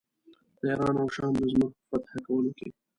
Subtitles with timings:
[0.59, 2.67] د ایران او شام د ځمکو په فتح کولو کې.